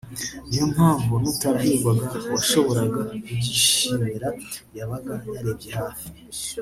niyo 0.47 0.65
mpamvu 0.73 1.13
n’utarahigwaga 1.21 2.07
washoboraga 2.31 2.99
kubyishimira 3.09 4.29
yabaga 4.77 5.15
yarebye 5.33 5.71
hafi 5.79 6.07